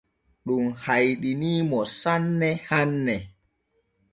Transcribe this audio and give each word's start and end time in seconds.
Ɗum 0.45 0.65
hayɗinii 0.83 1.59
mo 1.69 1.79
sanne 1.99 2.49
hanne. 2.67 3.15